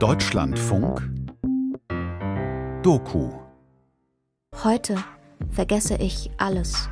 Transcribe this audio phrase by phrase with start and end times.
[0.00, 1.10] Deutschlandfunk
[2.82, 3.28] Doku
[4.64, 4.96] Heute
[5.50, 6.88] vergesse ich alles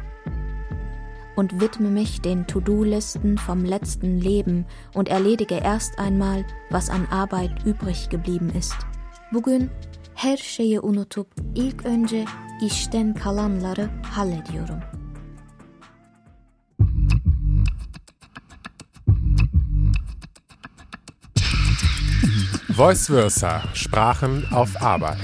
[1.34, 7.64] und widme mich den To-Do-Listen vom letzten Leben und erledige erst einmal, was an Arbeit
[7.64, 8.76] übrig geblieben ist.
[9.32, 9.70] Bugün
[10.14, 12.26] her şeyi unutup ilk önce
[12.60, 14.80] işten kalanları hallediyorum.
[22.78, 25.18] Voice Versa, Sprachen auf Arbeit.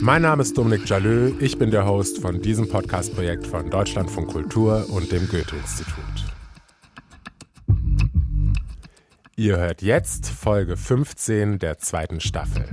[0.00, 4.86] Mein Name ist Dominik Jalö, ich bin der Host von diesem Podcast-Projekt von Deutschlandfunk Kultur
[4.90, 5.94] und dem Goethe-Institut.
[9.36, 12.68] Ihr hört jetzt Folge 15 der zweiten Staffel.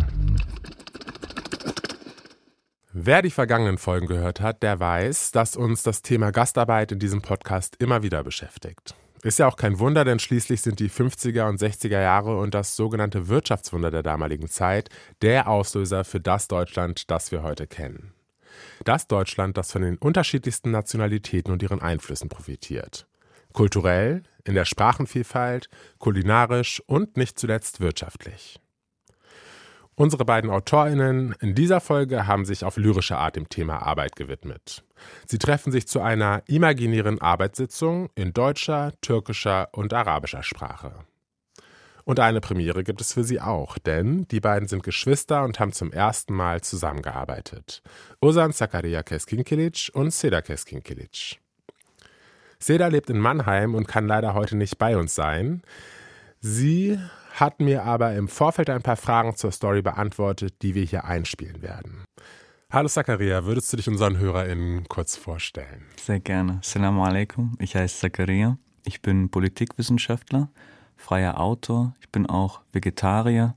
[2.98, 7.22] Wer die vergangenen Folgen gehört hat, der weiß, dass uns das Thema Gastarbeit in diesem
[7.22, 8.96] Podcast immer wieder beschäftigt.
[9.22, 12.78] Ist ja auch kein Wunder, denn schließlich sind die 50er und 60er Jahre und das
[12.78, 14.88] sogenannte Wirtschaftswunder der damaligen Zeit
[15.22, 18.14] der Auslöser für das Deutschland, das wir heute kennen.
[18.86, 23.08] Das Deutschland, das von den unterschiedlichsten Nationalitäten und ihren Einflüssen profitiert.
[23.52, 25.68] Kulturell, in der Sprachenvielfalt,
[26.00, 28.62] kulinarisch und nicht zuletzt wirtschaftlich.
[29.98, 34.84] Unsere beiden AutorInnen in dieser Folge haben sich auf lyrische Art dem Thema Arbeit gewidmet.
[35.26, 41.06] Sie treffen sich zu einer imaginären Arbeitssitzung in deutscher, türkischer und arabischer Sprache.
[42.04, 45.72] Und eine Premiere gibt es für sie auch, denn die beiden sind Geschwister und haben
[45.72, 47.82] zum ersten Mal zusammengearbeitet.
[48.20, 51.40] Ozan Zakaria Keskinkilic und Seda Keskinkilic.
[52.60, 55.64] Seda lebt in Mannheim und kann leider heute nicht bei uns sein.
[56.42, 57.00] Sie
[57.36, 61.62] hat mir aber im Vorfeld ein paar Fragen zur Story beantwortet, die wir hier einspielen
[61.62, 62.06] werden.
[62.72, 65.84] Hallo Zakaria, würdest du dich unseren HörerInnen kurz vorstellen?
[66.02, 66.60] Sehr gerne.
[66.62, 67.56] Assalamu alaikum.
[67.60, 68.58] Ich heiße Zakaria.
[68.86, 70.50] Ich bin Politikwissenschaftler,
[70.96, 71.94] freier Autor.
[72.02, 73.56] Ich bin auch Vegetarier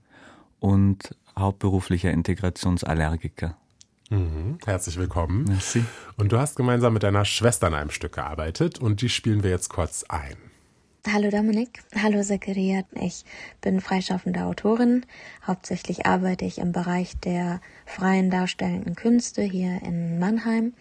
[0.59, 3.56] und hauptberuflicher Integrationsallergiker.
[4.11, 4.59] Mhm.
[4.65, 5.44] Herzlich willkommen.
[5.44, 5.84] Merci.
[6.17, 9.50] Und du hast gemeinsam mit deiner Schwester an einem Stück gearbeitet und die spielen wir
[9.50, 10.37] jetzt kurz ein.
[11.06, 12.82] Hallo Dominik, hallo Zakaria.
[12.92, 13.25] Ich
[13.60, 15.06] bin freischaffende Autorin.
[15.47, 20.75] Hauptsächlich arbeite ich im Bereich der freien darstellenden Künste hier in Mannheim.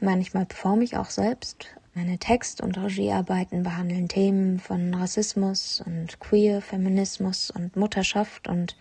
[0.00, 1.68] Manchmal performe ich auch selbst.
[1.94, 8.76] Meine Text- und Regiearbeiten behandeln Themen von Rassismus und Queer, Feminismus und Mutterschaft und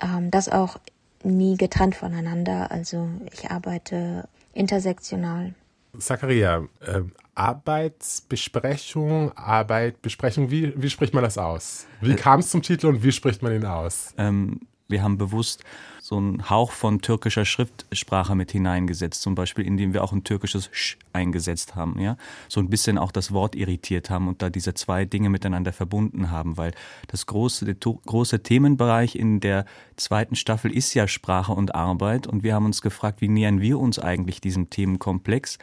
[0.00, 0.78] ähm, das auch
[1.24, 2.70] nie getrennt voneinander.
[2.70, 5.54] Also ich arbeite intersektional.
[5.98, 7.02] Zakaria, äh,
[7.34, 11.86] Arbeitsbesprechung, Arbeitbesprechung, wie, wie spricht man das aus?
[12.00, 14.14] Wie Äh, kam es zum Titel und wie spricht man ihn aus?
[14.18, 15.64] Ähm, wir haben bewusst
[16.04, 20.68] so einen Hauch von türkischer Schriftsprache mit hineingesetzt, zum Beispiel, indem wir auch ein türkisches
[20.70, 24.74] Sch eingesetzt haben, ja, so ein bisschen auch das Wort irritiert haben und da diese
[24.74, 26.72] zwei Dinge miteinander verbunden haben, weil
[27.06, 29.64] das große, der große Themenbereich in der
[29.96, 33.78] zweiten Staffel ist ja Sprache und Arbeit und wir haben uns gefragt, wie nähern wir
[33.78, 35.56] uns eigentlich diesem Themenkomplex?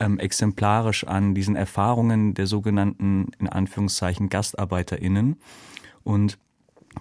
[0.00, 5.40] ähm, exemplarisch an diesen Erfahrungen der sogenannten, in Anführungszeichen, GastarbeiterInnen.
[6.04, 6.38] Und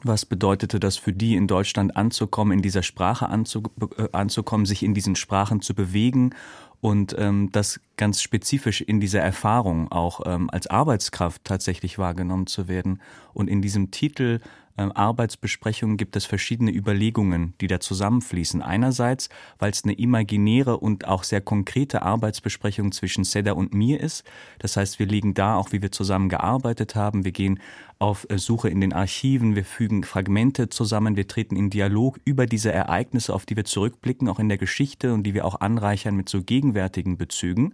[0.04, 3.64] was bedeutete das für die, in Deutschland anzukommen, in dieser Sprache anzu,
[3.98, 6.34] äh, anzukommen, sich in diesen Sprachen zu bewegen
[6.82, 12.68] und ähm, das ganz spezifisch in dieser Erfahrung auch ähm, als Arbeitskraft tatsächlich wahrgenommen zu
[12.68, 13.02] werden.
[13.34, 14.40] Und in diesem Titel
[14.78, 18.62] Arbeitsbesprechungen gibt es verschiedene Überlegungen, die da zusammenfließen.
[18.62, 19.30] Einerseits,
[19.60, 24.24] weil es eine imaginäre und auch sehr konkrete Arbeitsbesprechung zwischen Seda und mir ist.
[24.60, 27.26] Das heißt, wir legen da auch, wie wir zusammen gearbeitet haben.
[27.26, 27.60] Wir gehen
[28.00, 32.46] auf äh, Suche in den Archiven, wir fügen Fragmente zusammen, wir treten in Dialog über
[32.46, 36.16] diese Ereignisse, auf die wir zurückblicken, auch in der Geschichte und die wir auch anreichern
[36.16, 37.74] mit so gegenwärtigen Bezügen.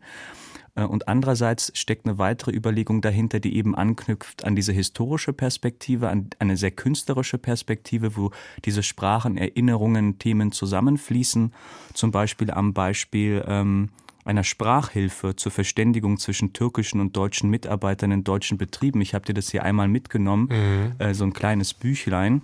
[0.75, 6.09] Äh, Und andererseits steckt eine weitere Überlegung dahinter, die eben anknüpft an diese historische Perspektive,
[6.09, 8.31] an eine sehr künstlerische Perspektive, wo
[8.65, 11.53] diese Sprachen, Erinnerungen, Themen zusammenfließen.
[11.93, 13.89] Zum Beispiel am Beispiel ähm,
[14.25, 19.01] einer Sprachhilfe zur Verständigung zwischen türkischen und deutschen Mitarbeitern in deutschen Betrieben.
[19.01, 20.49] Ich habe dir das hier einmal mitgenommen,
[20.97, 22.41] äh, so ein kleines Büchlein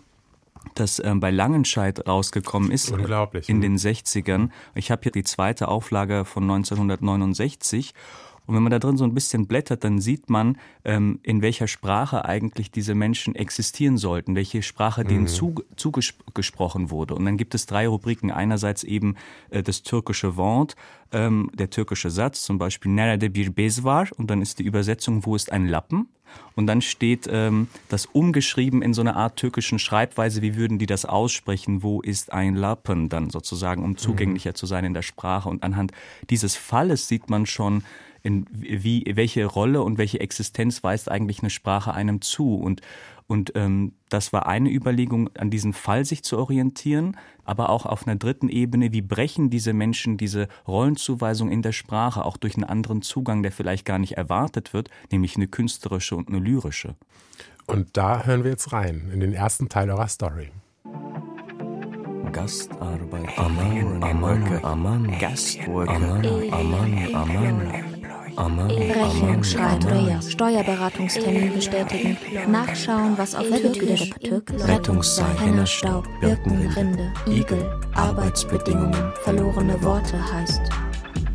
[0.75, 3.61] das ähm, bei Langenscheid rausgekommen ist Unglaublich, in mhm.
[3.61, 4.49] den 60ern.
[4.75, 7.93] Ich habe hier die zweite Auflage von 1969
[8.49, 11.67] und wenn man da drin so ein bisschen blättert, dann sieht man, ähm, in welcher
[11.67, 17.13] Sprache eigentlich diese Menschen existieren sollten, welche Sprache denen zu, zugesprochen wurde.
[17.13, 18.31] Und dann gibt es drei Rubriken.
[18.31, 19.17] Einerseits eben
[19.51, 20.75] äh, das türkische Wort,
[21.11, 25.27] ähm, der türkische Satz, zum Beispiel Nerede bir bez var und dann ist die Übersetzung,
[25.27, 26.07] wo ist ein Lappen?
[26.55, 30.87] Und dann steht ähm, das umgeschrieben in so einer Art türkischen Schreibweise, wie würden die
[30.87, 35.49] das aussprechen, wo ist ein Lappen dann sozusagen, um zugänglicher zu sein in der Sprache.
[35.49, 35.91] Und anhand
[36.31, 37.83] dieses Falles sieht man schon,
[38.21, 42.55] in wie, welche Rolle und welche Existenz weist eigentlich eine Sprache einem zu.
[42.55, 42.81] Und,
[43.27, 48.07] und ähm, das war eine Überlegung, an diesem Fall sich zu orientieren, aber auch auf
[48.07, 52.63] einer dritten Ebene, wie brechen diese Menschen diese Rollenzuweisung in der Sprache auch durch einen
[52.63, 56.95] anderen Zugang, der vielleicht gar nicht erwartet wird, nämlich eine künstlerische und eine lyrische.
[57.65, 60.49] Und da hören wir jetzt rein, in den ersten Teil eurer Story.
[62.31, 67.98] Gastarbeit, Aman, Aman, Aman, Gastworker, Aman, Aman.
[68.39, 77.11] Rechnung schreiben, Steuerberatungstermin bestätigen, nachschauen, was auf der Tür der Türk Rettungsseil, Staub, Birken, Rinde,
[77.27, 80.61] Igel, Arbeitsbedingungen, verlorene Worte heißt.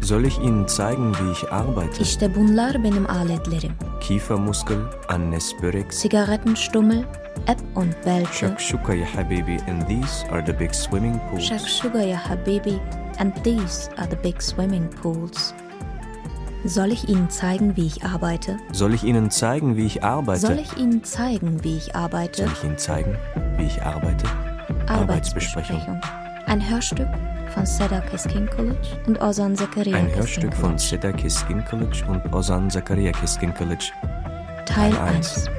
[0.01, 2.03] Soll ich Ihnen zeigen, wie ich arbeite?
[2.03, 3.73] İşte bunlar benim aletlerim.
[4.01, 4.79] Kiefermuskel,
[5.09, 7.05] Annes börek, Zigarettenstummel,
[7.47, 11.45] App und Belte, Shakshuka ya habibi, and these are the big swimming pools.
[11.45, 12.81] Shakshuga ya Habibi,
[13.19, 15.55] and these are the big swimming pools.
[16.67, 18.57] Soll ich Ihnen zeigen, wie ich arbeite?
[18.73, 20.41] Soll ich Ihnen zeigen, wie ich arbeite?
[20.41, 22.45] Soll ich Ihnen zeigen, wie ich arbeite?
[22.45, 23.19] Soll ich Ihnen zeigen,
[23.59, 24.27] wie ich arbeite?
[24.87, 26.01] Arbeitsbesprechung.
[26.47, 27.09] Ein Hörstück
[27.53, 30.83] von Seda Keskin College und Ozan Zakaria Ein Hörstück von College.
[30.83, 33.93] Seda Keskin College und Ozan Zakaria Keskin College.
[34.65, 35.51] Teil Teil 1.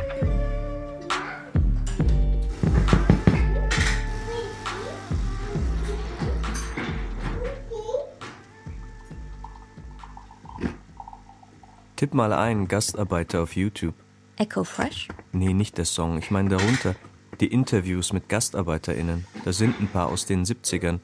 [12.06, 13.96] Tipp mal ein, Gastarbeiter auf YouTube.
[14.36, 15.08] Echo Fresh?
[15.32, 16.94] Nee, nicht der Song, ich meine darunter.
[17.40, 19.26] Die Interviews mit GastarbeiterInnen.
[19.44, 21.00] Da sind ein paar aus den 70ern.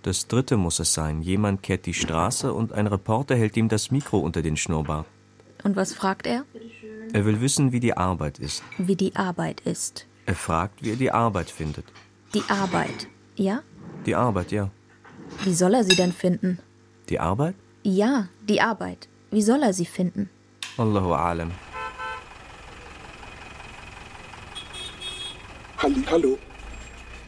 [0.00, 1.20] Das dritte muss es sein.
[1.20, 5.04] Jemand kehrt die Straße und ein Reporter hält ihm das Mikro unter den Schnurrbart.
[5.62, 6.46] Und was fragt er?
[7.12, 8.62] Er will wissen, wie die Arbeit ist.
[8.78, 10.06] Wie die Arbeit ist.
[10.24, 11.84] Er fragt, wie er die Arbeit findet.
[12.32, 13.08] Die Arbeit.
[13.34, 13.60] Ja?
[14.06, 14.70] Die Arbeit, ja.
[15.44, 16.60] Wie soll er sie denn finden?
[17.10, 17.56] Die Arbeit?
[17.82, 19.10] Ja, die Arbeit.
[19.30, 20.30] Wie soll er sie finden?
[20.78, 21.50] Allahu alam.
[25.78, 26.38] Halli, hallo.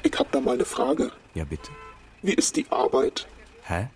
[0.05, 1.11] Ich hab da mal eine Frage.
[1.35, 1.71] Ja, bitte.
[2.23, 3.27] Wie ist die Arbeit?
[3.62, 3.89] Hä?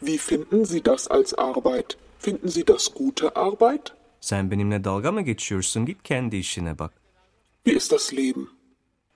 [0.00, 1.96] Wie finden Sie das als Arbeit?
[2.18, 3.94] Finden Sie das gute Arbeit?
[4.20, 5.86] Sen benimle dalga mı geçiyorsun?
[5.86, 6.92] Git kendi işine bak.
[7.64, 8.48] Wie ist das Leben?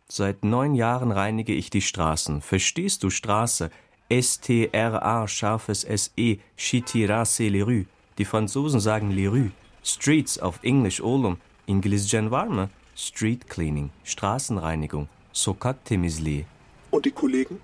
[0.09, 2.41] Seit neun Jahren reinige ich die Straßen.
[2.41, 3.71] Verstehst du Straße?
[4.11, 7.87] S-T-R-A, scharfes S-E, Shitirase les rues.
[8.21, 9.51] Die Franzosen sagen les rues.
[9.83, 11.39] Streets auf Englisch oğlum.
[11.67, 12.69] İngilizcen var mı?
[12.95, 16.47] Street cleaning, Straßenreinigung, sokak temizliği.
[16.93, 17.59] Und die Kollegen?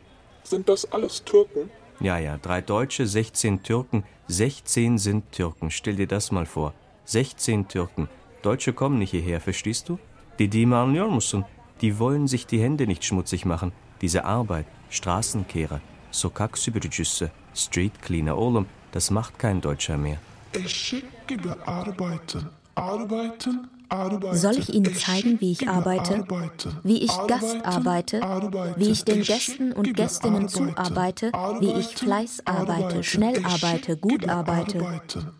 [0.44, 1.70] Sind das alles Türken?
[2.00, 4.04] Ja, ja, drei Deutsche, 16 Türken.
[4.28, 5.68] 16 sind Türken.
[5.68, 6.72] Stell dir das mal vor.
[7.06, 8.08] 16 Türken.
[8.44, 9.98] Deutsche kommen nicht hierher, verstehst du?
[10.38, 11.44] Dediğimi anlıyor musun?
[11.80, 13.72] Die wollen sich die Hände nicht schmutzig machen.
[14.00, 15.80] Diese Arbeit, Straßenkehrer,
[16.10, 20.18] sokak süpürücüsü, Street Cleaner, oğlum, das macht kein Deutscher mehr.
[20.64, 22.42] Eşek gibi arbeiten.
[22.76, 24.36] Arbeiten, arbeiten.
[24.36, 26.14] Soll ich Ihnen zeigen, wie ich arbeite?
[26.14, 26.72] arbeiten.
[26.84, 28.22] Wie ich Gast arbeite?
[28.22, 28.80] arbeiten.
[28.80, 30.74] Wie ich den Eşek Gästen und Gästinnen arbeiten.
[30.74, 31.32] zuarbeite?
[31.60, 34.78] Wie ich Fleiß arbeite, schnell arbeite, gut arbeite?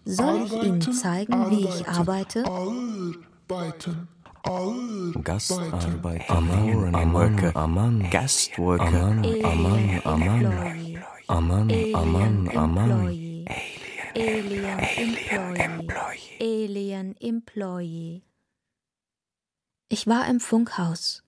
[0.05, 2.45] Soll ich Ihnen Arbeiten, zeigen, wie ich arbeite?
[5.25, 9.25] Gastarbeiter, Aman, Aman, Aman, Gastworker, Aman,
[10.05, 10.53] Aman,
[11.29, 13.26] Aman, Aman, Aman,
[14.17, 14.81] Aman.
[14.97, 16.39] Alien Employee.
[16.41, 18.23] Alien Employee.
[19.91, 21.23] Ich war im Funkhaus.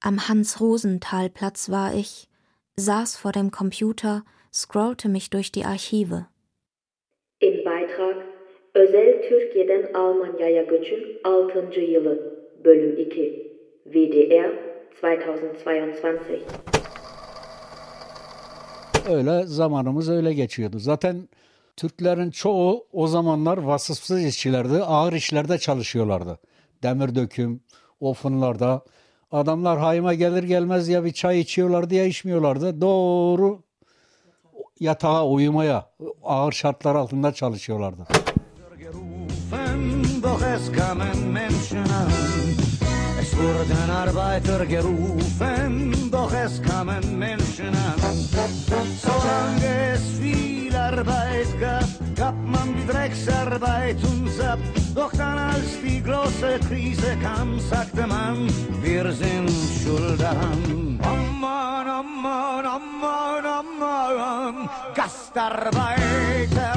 [0.00, 2.28] Am Hans-Rosenthal-Platz war ich,
[2.74, 6.26] saß vor dem Computer, scrollte mich durch die Archive.
[7.38, 8.16] Im Beitrag
[8.74, 11.80] Özel Türkiye'den Almanya'ya göçün 6.
[11.80, 13.52] yılı Bölüm 2
[13.86, 14.50] VDR
[14.98, 16.42] 2022
[19.10, 20.78] Öyle zamanımız öyle geçiyordu.
[20.78, 21.28] Zaten
[21.76, 24.82] Türklerin çoğu o zamanlar vasıfsız işçilerdi.
[24.82, 26.38] Ağır işlerde çalışıyorlardı.
[26.82, 27.60] Demir döküm,
[28.00, 28.84] ofunlarda.
[29.32, 32.80] Adamlar hayma gelir gelmez ya bir çay içiyorlardı ya içmiyorlardı.
[32.80, 33.62] Doğru
[34.80, 35.90] yatağa uyumaya
[36.22, 38.06] ağır şartlar altında çalışıyorlardı.
[43.32, 47.98] Es wurden Arbeiter gerufen, doch es kamen Menschen an.
[49.00, 51.84] Solange es viel Arbeit gab,
[52.16, 54.58] gab man die Drecksarbeit uns ab.
[54.94, 58.48] Doch dann als die große Krise kam, sagte man,
[58.82, 59.50] wir sind
[59.82, 60.98] schuld daran.
[61.02, 66.72] Amman, Amman, Amman, Amman, Gastarbeiter.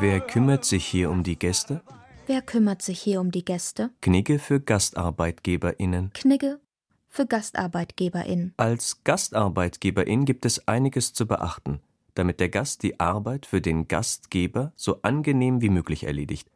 [0.00, 1.80] Wer kümmert sich hier um die Gäste?
[2.28, 3.88] Wer kümmert sich hier um die Gäste?
[4.02, 6.12] Knigge für GastarbeitgeberInnen.
[6.12, 6.60] Knigge
[7.08, 8.52] für GastarbeitgeberInnen.
[8.58, 11.80] Als Gastarbeitgeberin gibt es einiges zu beachten.
[12.14, 16.50] damit der Gast die Arbeit für den Gastgeber so angenehm wie möglich erledigt.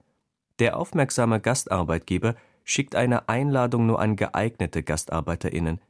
[0.58, 5.80] Der aufmerksame Gastarbeitgeber schickt eine Einladung nur an geeignete GastarbeiterInnen.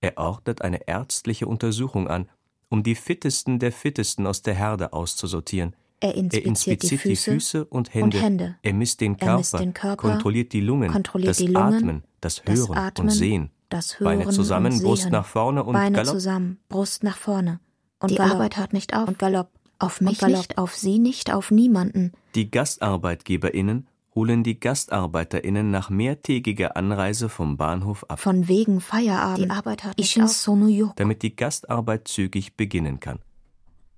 [0.00, 2.28] Er ordnet eine ärztliche Untersuchung an,
[2.68, 5.76] um die Fittesten der Fittesten aus der Herde auszusortieren.
[6.02, 8.16] Er inspiziert, Er inspiziert die, Füße und Hände.
[8.16, 8.56] und Hände.
[8.62, 11.74] Er misst den Er Körper, misst den Körper, kontrolliert die Lungen, kontrolliert das die Lungen,
[11.74, 13.50] Atmen, das das Hören Atmen, und Sehen.
[13.68, 15.12] das Hören Beine zusammen, und Brust Sehen.
[15.12, 16.12] nach vorne und Beine Galopp.
[16.14, 17.60] zusammen, Brust nach vorne.
[18.00, 18.34] Und die Galopp.
[18.36, 19.08] Arbeit hört nicht auf.
[19.08, 19.50] Und Galopp.
[19.78, 20.36] Auf mich Galopp.
[20.38, 22.12] nicht, auf sie nicht, auf niemanden.
[22.34, 29.46] Die GastarbeitgeberInnen holen die GastarbeiterInnen nach mehrtägiger Anreise vom Bahnhof ab, Von wegen Feierabend.
[29.46, 30.92] Die Arbeit hört nicht auf.
[30.96, 33.20] damit die Gastarbeit zügig beginnen kann.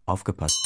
[0.06, 0.58] Aufgepasst!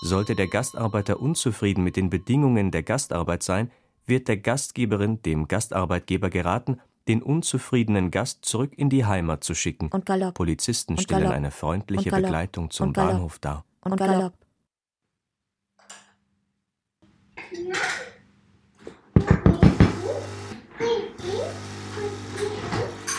[0.00, 3.70] Sollte der Gastarbeiter unzufrieden mit den Bedingungen der Gastarbeit sein,
[4.06, 9.88] wird der Gastgeberin dem Gastarbeitgeber geraten, den unzufriedenen Gast zurück in die Heimat zu schicken.
[9.88, 10.34] Und Galopp.
[10.34, 11.36] Polizisten Und stellen Galopp.
[11.36, 12.10] eine freundliche.
[12.10, 12.92] Begleitung zum.
[12.92, 13.64] Bahnhof dar.
[13.80, 14.34] Und Galopp.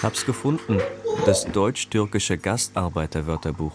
[0.02, 0.80] Hab's gefunden,
[1.26, 3.74] das deutsch-türkische Gastarbeiterwörterbuch.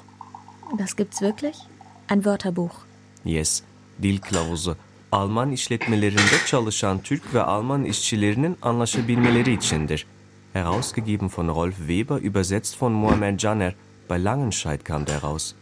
[0.78, 1.58] Das gibt's wirklich?
[2.06, 2.86] Ein Wörterbuch.
[3.24, 3.62] Yes,
[4.02, 4.76] dil kılavuzu.
[5.12, 10.06] Alman işletmelerinde çalışan Türk ve Alman işçilerinin anlaşabilmeleri içindir.
[10.52, 13.74] Herausgegeben von Rolf Weber, übersetzt von Muammer Caner.
[14.10, 15.54] Bei Langenscheid kam der raus.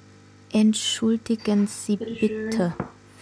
[0.53, 2.75] Entschuldigen Sie bitte.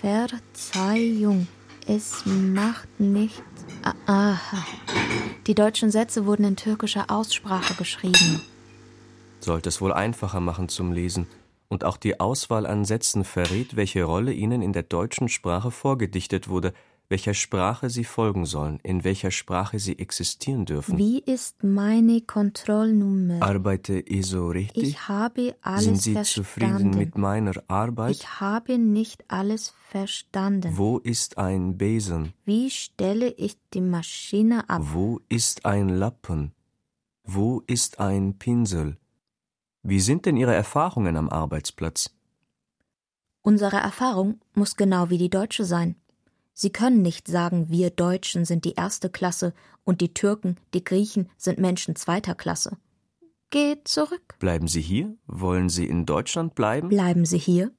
[0.02, 1.46] Verzeihung.
[1.86, 3.42] Es macht nicht.
[3.82, 4.64] Ah, Aha.
[5.46, 8.40] Die deutschen Sätze wurden in türkischer Aussprache geschrieben.
[9.40, 11.26] Sollte es wohl einfacher machen zum Lesen.
[11.70, 16.48] Und auch die Auswahl an Sätzen verrät, welche Rolle ihnen in der deutschen Sprache vorgedichtet
[16.48, 16.72] wurde,
[17.08, 20.98] welcher Sprache sie folgen sollen, in welcher Sprache sie existieren dürfen.
[20.98, 23.40] Wie ist meine Kontrollnummer?
[23.40, 24.82] Arbeite ich so richtig?
[24.82, 26.48] Ich habe alles Sind Sie verstanden.
[26.48, 28.16] zufrieden mit meiner Arbeit?
[28.16, 30.72] Ich habe nicht alles verstanden.
[30.76, 32.32] Wo ist ein Besen?
[32.44, 34.82] Wie stelle ich die Maschine ab?
[34.84, 36.52] Wo ist ein Lappen?
[37.24, 38.96] Wo ist ein Pinsel?
[39.82, 42.10] Wie sind denn Ihre Erfahrungen am Arbeitsplatz?
[43.42, 45.96] Unsere Erfahrung muss genau wie die deutsche sein.
[46.52, 51.30] Sie können nicht sagen, wir Deutschen sind die erste Klasse und die Türken, die Griechen
[51.38, 52.76] sind Menschen zweiter Klasse.
[53.48, 54.36] Geht zurück.
[54.38, 55.16] Bleiben Sie hier?
[55.26, 56.90] Wollen Sie in Deutschland bleiben?
[56.90, 57.72] Bleiben Sie hier?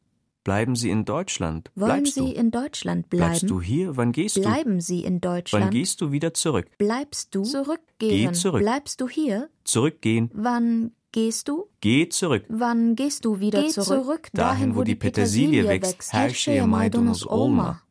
[0.44, 1.70] Bleiben Sie in Deutschland?
[1.76, 2.40] Wollen Bleibst Sie du?
[2.40, 3.28] in Deutschland bleiben?
[3.30, 3.96] Bleibst du hier?
[3.96, 4.42] Wann gehst du?
[4.42, 5.66] Bleiben Sie in Deutschland?
[5.66, 6.66] Wann gehst du wieder zurück?
[6.80, 7.44] Bleibst du?
[7.44, 8.32] Zurückgehen.
[8.32, 8.62] Geh zurück.
[8.62, 9.50] Bleibst du hier?
[9.64, 10.32] Zurückgehen.
[10.34, 11.68] Wann gehst du?
[11.82, 12.44] Geh zurück.
[12.50, 13.88] Wann gehst du wieder Geh zurück?
[14.06, 16.14] zurück, dahin, wo die Petersilie wächst.
[16.14, 17.82] Her şeye maydanoz olma.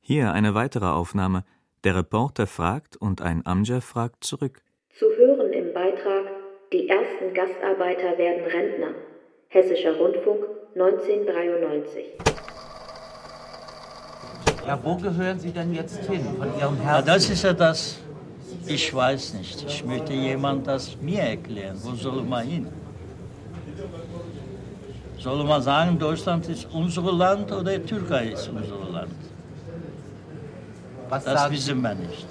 [0.00, 1.44] Hier eine weitere Aufnahme.
[1.84, 4.62] Der Reporter fragt und ein Amjer fragt zurück.
[4.98, 6.24] Zu hören im Beitrag
[6.72, 8.94] Die ersten Gastarbeiter werden Rentner.
[9.48, 10.42] Hessischer Rundfunk
[10.74, 12.04] 1993.
[14.66, 17.06] Ja, wo gehören Sie denn jetzt hin von Ihrem Ja, Herzen?
[17.06, 17.98] das ist ja das.
[18.66, 19.64] Ich weiß nicht.
[19.66, 21.76] Ich möchte jemand das mir erklären.
[21.82, 22.68] Wo soll man hin?
[25.18, 29.14] Soll man sagen, Deutschland ist unser Land oder Türkei ist unser Land?
[31.08, 32.26] Was Das sagen wissen wir nicht.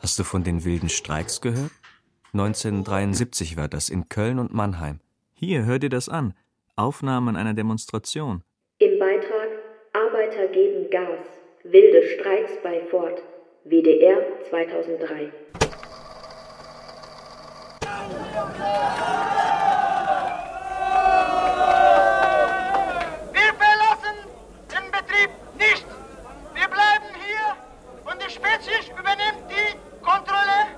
[0.00, 1.72] Hast du von den wilden Streiks gehört?
[2.32, 5.00] 1973 war das in Köln und Mannheim.
[5.34, 6.34] Hier, hör dir das an.
[6.78, 8.42] Aufnahmen einer Demonstration.
[8.78, 9.48] Im Beitrag
[9.94, 11.26] Arbeiter geben Gas.
[11.64, 13.22] Wilde Streiks bei Ford.
[13.64, 14.18] WDR
[14.50, 15.32] 2003.
[23.32, 24.16] Wir verlassen
[24.70, 25.86] den Betrieb nicht.
[26.52, 30.76] Wir bleiben hier und die Spezies übernimmt die Kontrolle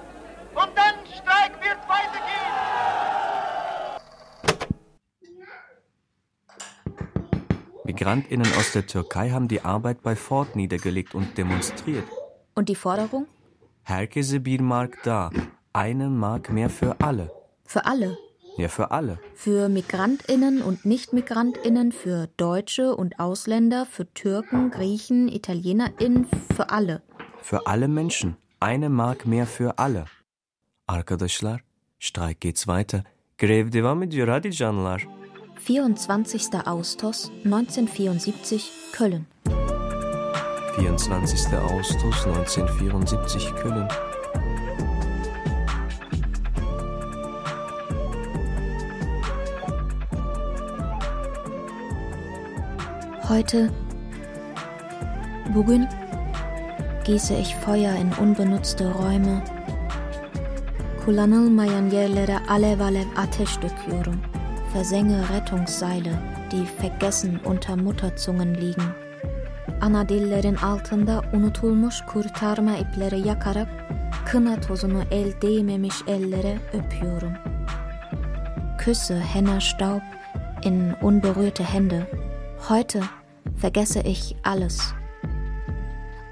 [0.55, 2.69] und dann Streik wird weitergehen.
[7.99, 12.05] MigrantInnen aus der Türkei haben die Arbeit bei Ford niedergelegt und demonstriert.
[12.55, 13.27] Und die Forderung?
[13.83, 15.31] Herkese bir mark da.
[15.73, 17.33] Eine Mark mehr für alle.
[17.65, 18.17] Für alle.
[18.57, 19.19] Ja, für alle.
[19.35, 27.03] Für MigrantInnen und Nicht-MigrantInnen, für Deutsche und Ausländer, für Türken, Griechen, ItalienerInnen, für alle.
[27.43, 28.37] Für alle Menschen.
[28.61, 30.05] Eine Mark mehr für alle.
[30.87, 31.61] Arkadaşlar,
[31.99, 33.03] Streik geht's weiter.
[33.39, 35.18] Grev devam ediyor hadi canlar.
[35.69, 36.67] 24.
[36.67, 39.27] Austos 1974 Köln.
[40.79, 41.53] 24.
[41.59, 43.87] August 1974 Köln.
[53.29, 53.71] Heute,
[55.53, 55.87] bugün,
[57.05, 59.45] gieße ich Feuer in unbenutzte Räume,
[61.05, 64.38] kullanılmayan yerlere alev alev ateş döküyorum.
[64.73, 66.19] Versenge Rettungsseile,
[66.53, 68.95] die vergessen unter Mutterzungen liegen.
[69.81, 73.69] Ana dillerin altında unutulmuş kurtarma ipleri yakarak
[74.27, 77.33] kına tozunu el değmemiş ellere öpüyorum.
[78.79, 80.03] Küsse Henner Staub
[80.65, 82.07] in unberührte Hände.
[82.69, 83.03] Heute
[83.57, 84.95] vergesse ich alles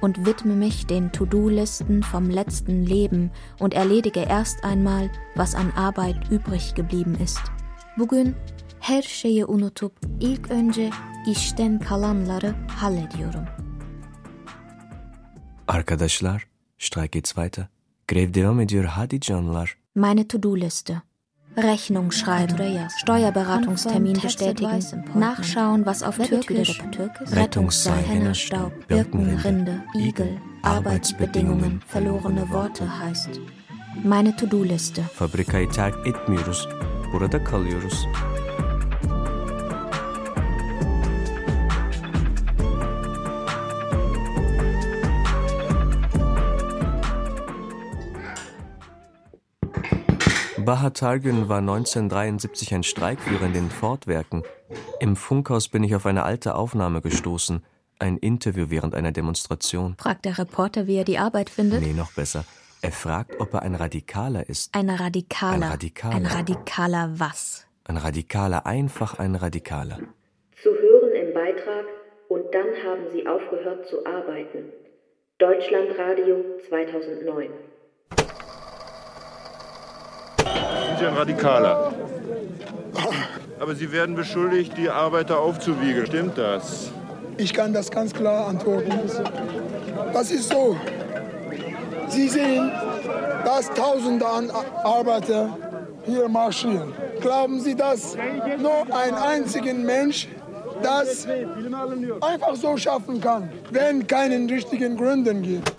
[0.00, 6.16] und widme mich den To-Do-Listen vom letzten Leben und erledige erst einmal, was an Arbeit
[6.30, 7.40] übrig geblieben ist.
[7.98, 8.36] Bugün
[8.80, 10.90] her şeyi unutup ilk önce
[11.30, 13.44] işten kalanları hallediyorum.
[15.68, 16.46] Arkadaşlar,
[16.78, 17.66] Streik geht's weiter.
[18.08, 19.76] Grev devam ediyor hadi canlar.
[19.94, 21.02] Meine To-Do-Liste.
[21.56, 26.80] Rechnung schreiben, Steuerberatungstermin bestätigen, nachschauen, was auf Türkisch,
[27.36, 33.40] Rettungsseil, Hennerstaub, Birkenrinde, Igel, Arbeitsbedingungen, verlorene Worte heißt.
[34.04, 35.02] Meine To-Do-Liste.
[35.02, 36.68] Fabrikayı terk etmiyoruz.
[37.12, 38.06] Burada kalıyoruz.
[50.66, 54.42] Baha Targün war 1973 ein Streikführer in den Ford-Werken.
[54.98, 57.62] Im Funkhaus bin ich auf eine alte Aufnahme gestoßen.
[58.00, 59.94] Ein Interview während einer Demonstration.
[59.96, 61.82] Fragt der Reporter, wie er die Arbeit findet?
[61.82, 62.44] Nee, noch besser.
[62.86, 64.72] Er fragt, ob er ein Radikaler ist.
[64.72, 65.54] Ein Radikaler.
[65.54, 66.14] Ein Radikaler.
[66.14, 67.66] Ein Radikaler was?
[67.82, 69.98] Ein Radikaler, einfach ein Radikaler.
[70.62, 71.84] Zu hören im Beitrag
[72.28, 74.66] Und dann haben sie aufgehört zu arbeiten.
[75.38, 77.48] Deutschlandradio 2009.
[80.36, 81.92] sind Sie ein Radikaler.
[83.58, 86.06] Aber Sie werden beschuldigt, die Arbeiter aufzuwiegeln.
[86.06, 86.92] Stimmt das?
[87.36, 88.92] Ich kann das ganz klar antworten.
[90.12, 90.76] Das ist so.
[92.08, 92.70] Sie sehen,
[93.44, 95.56] dass Tausende an Arbeiter
[96.04, 96.92] hier marschieren.
[97.20, 98.16] Glauben Sie, dass
[98.58, 100.28] nur ein einziger Mensch
[100.82, 101.26] das
[102.20, 105.72] einfach so schaffen kann, wenn keinen richtigen Gründen gibt?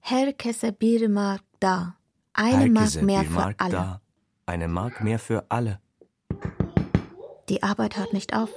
[0.00, 1.94] Herkese bir mark da.
[2.32, 3.72] Eine Mark mehr für Mark alle.
[3.72, 4.00] da.
[4.46, 5.80] Eine Mark mehr für alle.
[7.48, 8.50] Die Arbeit hört nicht auf.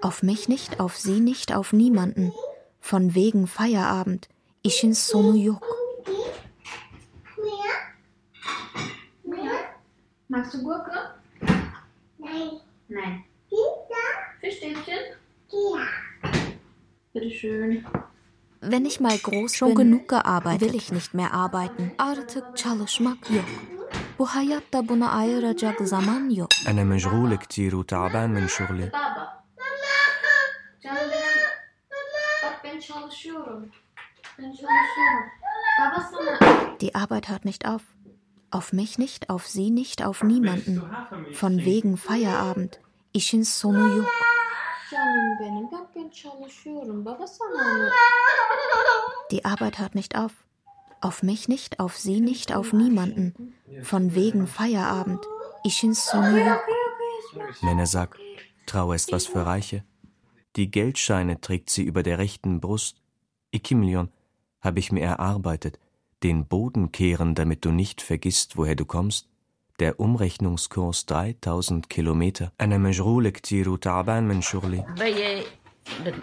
[0.00, 2.32] Auf mich nicht, auf sie nicht, auf niemanden.
[2.80, 4.28] Von wegen Feierabend.
[4.64, 5.79] İşin sonu yok.
[10.29, 10.99] Magst du Gurke?
[12.19, 12.49] Nein.
[12.89, 13.23] Nein.
[14.41, 14.99] Fischstäbchen?
[15.51, 15.85] Ja.
[17.13, 17.85] Bitteschön.
[18.61, 20.61] Wenn ich mal groß Schon bin, genug gearbeitet.
[20.61, 21.91] will ich nicht mehr arbeiten.
[21.97, 23.45] Artık çalışmak yok.
[24.19, 26.49] Bu hayatta buna ayıracak zaman yok.
[26.67, 28.91] أنا مشغول كتير وتعبان من شغلي.
[28.91, 29.43] Baba.
[30.83, 31.41] Canım benim.
[32.43, 33.69] Bak ben çalışıyorum.
[34.39, 35.25] Ben çalışıyorum.
[35.81, 36.39] Baba sana.
[36.79, 37.81] Die Arbeit hört nicht auf.
[38.50, 40.82] Auf mich nicht, auf sie nicht, auf niemanden.
[41.32, 42.72] Von wegen Feierabend.
[43.14, 44.08] İşin sonu yok.
[44.90, 45.72] Canım benim.
[45.72, 47.04] Bak ben çalışıyorum.
[47.04, 47.90] Baba sana mı?
[49.30, 50.32] Die Arbeit hört nicht auf.
[51.02, 53.54] Auf mich nicht, auf sie nicht, auf niemanden.
[53.82, 55.18] Von wegen Feierabend.
[55.64, 56.64] İşin sonu yok.
[57.62, 58.18] Nenne sagt,
[58.66, 59.82] Trauer ist was für Reiche.
[60.56, 62.96] Die Geldscheine trägt sie über der rechten Brust.
[63.52, 64.08] Iki Million
[64.60, 65.78] habe ich mir erarbeitet
[66.23, 69.27] Den Boden kehren, damit du nicht vergisst, woher du kommst.
[69.79, 72.51] Der Umrechnungskurs 3000 Kilometer.
[72.61, 74.83] أنا مشغول كتير وتعبان من شغلي.
[74.99, 75.43] بيي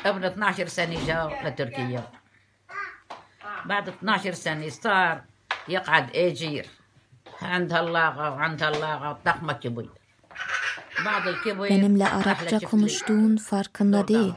[0.07, 2.05] قبل 12 سنة جاء لتركيا
[3.67, 5.23] بعد 12 سنة صار
[5.69, 6.67] يقعد أجير
[7.43, 9.89] عند هاللاغة وعند هاللاغة ضخمة كبير
[11.05, 12.67] بعد الكبير Benimle راح Arapça لجفلي.
[12.71, 14.35] konuştuğun farkında değil.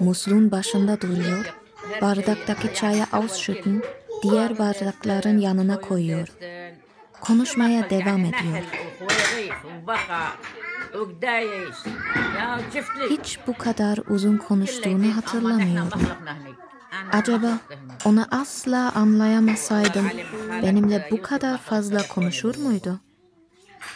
[0.00, 1.54] Musluğun başında duruyor,
[2.02, 3.82] bardaktaki çayı ausschütten,
[4.23, 6.27] diğer bardakların yanına koyuyor.
[7.21, 8.63] Konuşmaya devam ediyor.
[13.09, 16.01] Hiç bu kadar uzun konuştuğunu hatırlamıyorum.
[17.11, 17.59] Acaba
[18.05, 20.09] ona asla anlayamasaydım
[20.63, 22.99] benimle bu kadar fazla konuşur muydu?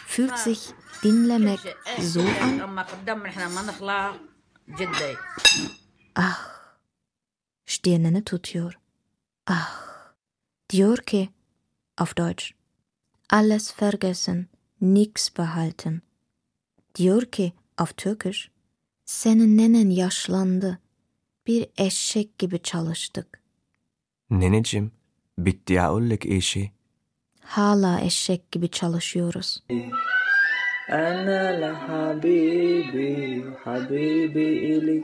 [0.06, 0.60] Fühlt sich
[1.02, 1.60] dinlemek
[2.00, 2.76] so an?
[6.16, 6.48] Ah,
[7.66, 8.78] stirnini tutuyor.
[9.46, 9.83] Ah
[10.73, 11.29] diyor ki,
[11.97, 12.51] auf Deutsch,
[13.29, 14.47] alles vergessen,
[14.81, 16.01] nix behalten.
[16.95, 18.51] Diyor ki, auf Türkisch,
[19.05, 20.79] senin nenen yaşlandı,
[21.47, 23.41] bir eşek gibi çalıştık.
[24.29, 24.91] Neneciğim,
[25.45, 26.69] بدي أقول لك إيه شيء.
[27.41, 29.63] Hala eşek gibi çalışıyoruz.
[30.89, 35.03] أنا لحبيبي حبيبي إلي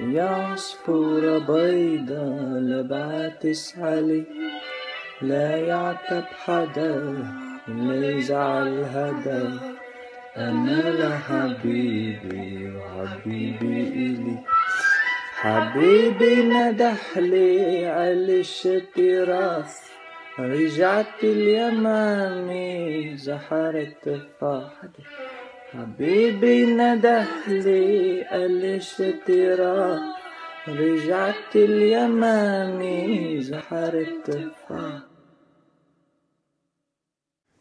[0.00, 2.24] يا عصفورة بيضة
[2.68, 4.26] لا بعتس علي
[5.21, 7.15] لا يعتب حدا
[7.67, 9.59] اللي يزعل هدايا
[10.37, 14.37] أنا لحبيبي وحبيبي إلي.
[15.35, 19.81] حبيبي ندح لي على الشتراس
[20.39, 25.03] رجعت اليمامي زحرت تفاحتي
[25.73, 29.99] حبيبي ندح لي على الشتراس
[30.67, 35.04] رجعت اليمامي زحرت تفاحتي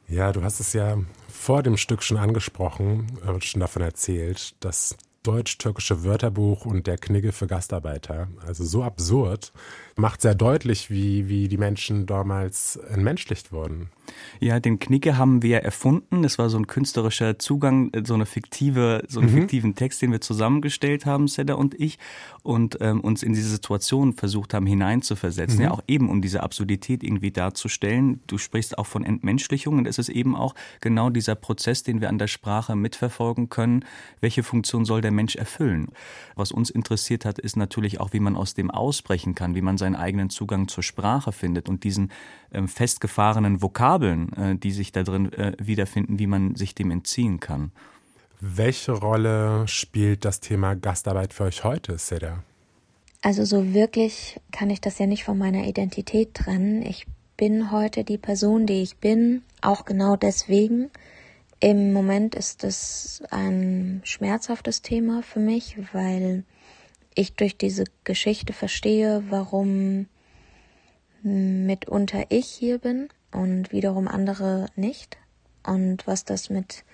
[0.08, 4.96] Ja, du hast es ja vor dem Stück schon angesprochen, äh, schon davon erzählt, dass
[5.24, 8.28] deutsch-türkische Wörterbuch und der Knigge für Gastarbeiter.
[8.46, 9.52] Also so absurd.
[9.96, 13.90] Macht sehr deutlich, wie, wie die Menschen damals entmenschlicht wurden.
[14.40, 16.22] Ja, den Knigge haben wir erfunden.
[16.22, 19.38] Das war so ein künstlerischer Zugang, so eine fiktive, so einen mhm.
[19.38, 21.98] fiktiven Text, den wir zusammengestellt haben, Sedda und ich,
[22.42, 25.58] und ähm, uns in diese Situation versucht haben hineinzuversetzen.
[25.58, 25.64] Mhm.
[25.64, 28.20] Ja, auch eben um diese Absurdität irgendwie darzustellen.
[28.26, 32.08] Du sprichst auch von Entmenschlichung und es ist eben auch genau dieser Prozess, den wir
[32.08, 33.84] an der Sprache mitverfolgen können.
[34.20, 35.88] Welche Funktion soll der Mensch erfüllen?
[36.37, 39.79] Was uns interessiert hat, ist natürlich auch, wie man aus dem ausbrechen kann, wie man
[39.79, 42.11] seinen eigenen Zugang zur Sprache findet und diesen
[42.53, 47.40] ähm, festgefahrenen Vokabeln, äh, die sich da drin äh, wiederfinden, wie man sich dem entziehen
[47.40, 47.72] kann.
[48.40, 52.42] Welche Rolle spielt das Thema Gastarbeit für euch heute, Seda?
[53.22, 56.83] Also so wirklich kann ich das ja nicht von meiner Identität trennen.
[56.83, 57.07] Ich
[57.38, 60.90] bin heute die Person, die ich bin, auch genau deswegen.
[61.64, 66.44] Im Moment ist es ein schmerzhaftes Thema für mich, weil
[67.14, 70.05] ich durch diese Geschichte verstehe, warum
[71.22, 75.16] mitunter ich hier bin und wiederum andere nicht
[75.66, 76.85] und was das mit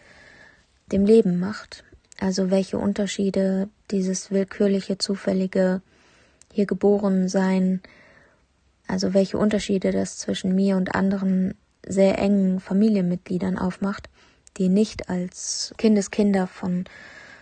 [0.93, 1.83] dem Leben macht.
[2.21, 5.83] Also welche Unterschiede dieses willkürliche, zufällige
[6.53, 7.81] hier geboren sein,
[8.87, 11.55] also welche Unterschiede das zwischen mir und anderen
[11.85, 14.09] sehr engen Familienmitgliedern aufmacht,
[14.57, 16.85] die nicht als Kindeskinder von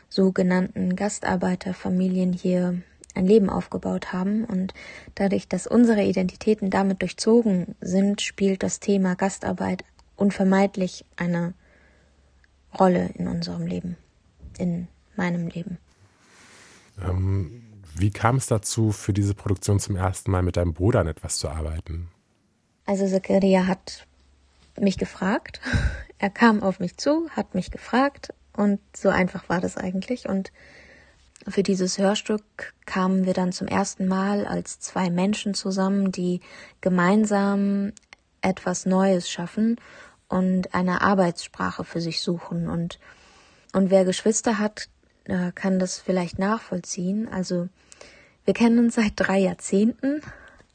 [0.09, 2.81] sogenannten Gastarbeiterfamilien hier
[3.15, 4.45] ein Leben aufgebaut haben.
[4.45, 4.75] Und
[5.15, 9.85] dadurch, dass unsere Identitäten damit durchzogen sind, spielt das Thema Gastarbeit
[10.17, 11.55] unvermeidlich eine
[12.79, 13.97] Rolle in unserem Leben,
[14.59, 15.79] in meinem Leben.
[17.03, 17.63] Ähm,
[17.95, 21.37] wie kam es dazu, für diese Produktion zum ersten Mal mit deinem Bruder an etwas
[21.37, 22.09] zu arbeiten?
[22.87, 24.08] Also Zakaria hat
[24.83, 25.61] mich gefragt.
[26.21, 30.29] Er kam auf mich zu, hat mich gefragt und so einfach war das eigentlich.
[30.29, 30.51] Und
[31.47, 36.41] für dieses Hörstück kamen wir dann zum ersten Mal als zwei Menschen zusammen, die
[36.81, 37.93] gemeinsam
[38.41, 39.77] etwas Neues schaffen
[40.29, 42.69] und eine Arbeitssprache für sich suchen.
[42.69, 42.99] Und,
[43.73, 44.89] und wer Geschwister hat,
[45.25, 47.29] äh, kann das vielleicht nachvollziehen.
[47.29, 47.69] Also
[48.45, 50.23] wir kennen uns seit drei Jahrzehnten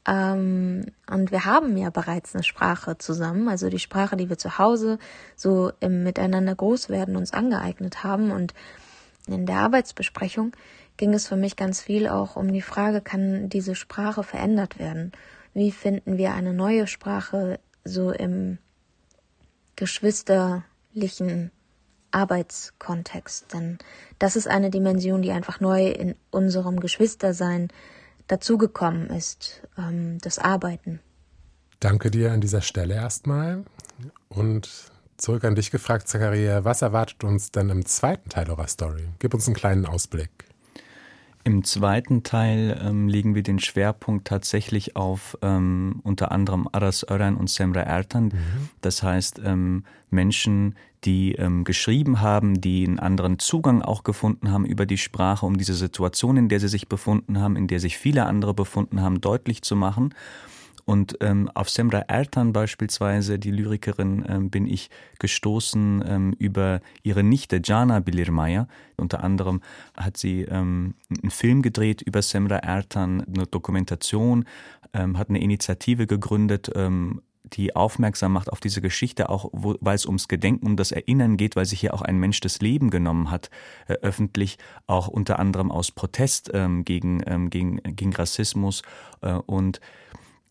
[0.06, 4.58] ähm, und wir haben ja bereits eine Sprache zusammen, also die Sprache, die wir zu
[4.58, 4.98] Hause
[5.36, 8.30] so im Miteinander Großwerden uns angeeignet haben.
[8.30, 8.52] Und
[9.26, 10.52] in der Arbeitsbesprechung
[10.96, 15.12] ging es für mich ganz viel auch um die Frage, kann diese Sprache verändert werden?
[15.54, 18.58] Wie finden wir eine neue Sprache so im
[19.76, 21.50] geschwisterlichen
[22.10, 23.54] Arbeitskontext?
[23.54, 23.78] Denn
[24.18, 27.68] das ist eine Dimension, die einfach neu in unserem Geschwistersein
[28.26, 31.00] dazugekommen ist, ähm, das Arbeiten.
[31.80, 33.64] Danke dir an dieser Stelle erstmal.
[34.28, 39.08] Und zurück an dich gefragt, Zakaria, was erwartet uns denn im zweiten Teil eurer Story?
[39.18, 40.43] Gib uns einen kleinen Ausblick.
[41.46, 47.36] Im zweiten Teil ähm, legen wir den Schwerpunkt tatsächlich auf ähm, unter anderem Aras Öran
[47.36, 48.24] und Semra Ertan.
[48.24, 48.70] Mhm.
[48.80, 54.64] Das heißt, ähm, Menschen, die ähm, geschrieben haben, die einen anderen Zugang auch gefunden haben
[54.64, 57.98] über die Sprache, um diese Situation, in der sie sich befunden haben, in der sich
[57.98, 60.14] viele andere befunden haben, deutlich zu machen.
[60.84, 67.22] Und ähm, auf Semra Ertan beispielsweise, die Lyrikerin, ähm, bin ich gestoßen ähm, über ihre
[67.22, 68.68] Nichte Jana Bilirmaya.
[68.96, 69.62] Unter anderem
[69.96, 74.44] hat sie ähm, einen Film gedreht über Semra Ertan, eine Dokumentation,
[74.92, 79.94] ähm, hat eine Initiative gegründet, ähm, die aufmerksam macht auf diese Geschichte, auch wo, weil
[79.94, 82.90] es ums Gedenken, um das Erinnern geht, weil sich hier auch ein Mensch das Leben
[82.90, 83.50] genommen hat,
[83.86, 88.82] äh, öffentlich, auch unter anderem aus Protest ähm, gegen, ähm, gegen, gegen Rassismus.
[89.20, 89.80] Äh, und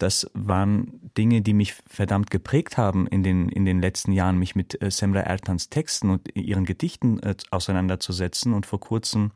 [0.03, 4.53] das waren Dinge, die mich verdammt geprägt haben in den, in den letzten Jahren, mich
[4.53, 8.53] mit äh, Semra Ertans Texten und ihren Gedichten äh, auseinanderzusetzen.
[8.53, 9.31] Und vor kurzem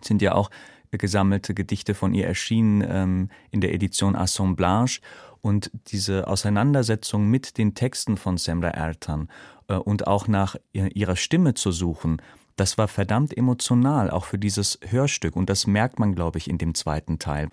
[0.00, 0.50] sind ja auch
[0.92, 5.00] gesammelte Gedichte von ihr erschienen ähm, in der Edition Assemblage.
[5.42, 9.28] Und diese Auseinandersetzung mit den Texten von Semra Ertan
[9.66, 12.22] äh, und auch nach ihrer Stimme zu suchen,
[12.54, 15.34] das war verdammt emotional, auch für dieses Hörstück.
[15.34, 17.48] Und das merkt man, glaube ich, in dem zweiten Teil.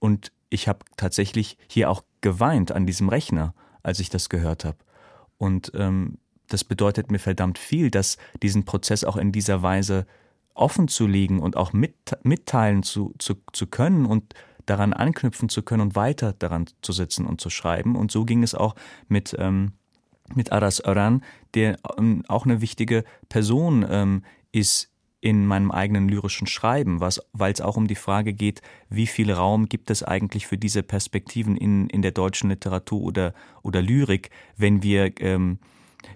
[0.00, 4.78] Und ich habe tatsächlich hier auch geweint an diesem Rechner, als ich das gehört habe.
[5.38, 10.06] Und ähm, das bedeutet mir verdammt viel, dass diesen Prozess auch in dieser Weise
[10.54, 14.34] offen zu legen und auch mit, mitteilen zu, zu, zu können und
[14.66, 17.96] daran anknüpfen zu können und weiter daran zu sitzen und zu schreiben.
[17.96, 18.74] Und so ging es auch
[19.08, 19.72] mit, ähm,
[20.34, 24.91] mit Aras Öran, der ähm, auch eine wichtige Person ähm, ist
[25.22, 29.68] in meinem eigenen lyrischen Schreiben, weil es auch um die Frage geht, wie viel Raum
[29.68, 34.82] gibt es eigentlich für diese Perspektiven in, in der deutschen Literatur oder, oder Lyrik, wenn
[34.82, 35.60] wir ähm,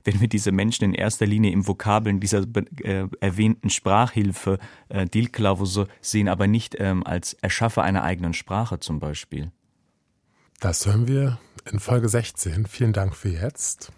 [0.03, 2.45] wenn wir diese Menschen in erster Linie im Vokabeln dieser
[2.83, 8.99] äh, erwähnten Sprachhilfe äh, Dilklause sehen, aber nicht ähm, als Erschaffer einer eigenen Sprache zum
[8.99, 9.53] Beispiel.
[10.59, 11.38] Das hören wir
[11.71, 12.66] in Folge 16.
[12.66, 13.92] Vielen Dank für jetzt.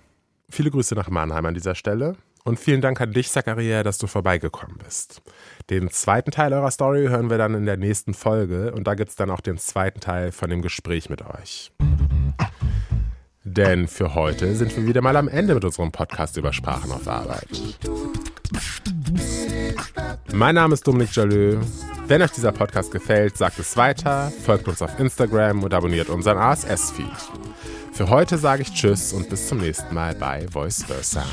[0.50, 2.16] Viele Grüße nach Mannheim an dieser Stelle.
[2.44, 5.20] Und vielen Dank an dich, Zachariah, dass du vorbeigekommen bist.
[5.70, 9.10] Den zweiten Teil eurer Story hören wir dann in der nächsten Folge und da gibt
[9.10, 11.72] es dann auch den zweiten Teil von dem Gespräch mit euch.
[13.44, 17.08] Denn für heute sind wir wieder mal am Ende mit unserem Podcast über Sprachen auf
[17.08, 17.48] Arbeit.
[20.32, 21.58] Mein Name ist Dominik Jalö.
[22.06, 26.38] Wenn euch dieser Podcast gefällt, sagt es weiter, folgt uns auf Instagram und abonniert unseren
[26.38, 27.06] ASS-Feed.
[27.98, 31.24] Für heute sage ich Tschüss und bis zum nächsten Mal bei Voice Versa.